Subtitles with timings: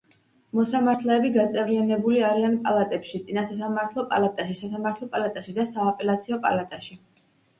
[0.59, 6.99] მოსამართლეები გაწევრიანებული არიან პალატებში წინასასამართლო პალატაში, სასამართლო პალატაში და სააპელაციო პალატაში.